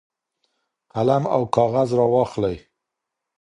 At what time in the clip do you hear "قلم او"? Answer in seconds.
0.93-1.41